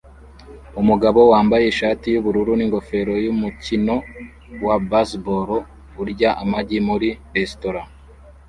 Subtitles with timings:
[0.81, 3.95] Umugabo wambaye ishati yubururu ningofero yumukino
[4.65, 5.49] wa baseball
[6.01, 7.81] urya amagi muri resitora